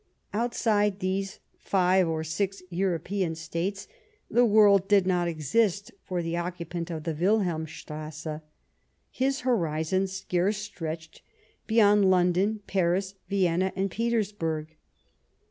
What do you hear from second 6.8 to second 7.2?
of the